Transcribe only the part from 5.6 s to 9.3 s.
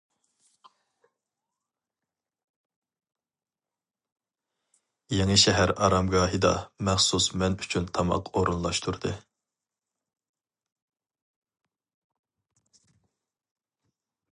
ئارامگاھىدا مەخسۇس مەن ئۈچۈن تاماق ئورۇنلاشتۇردى.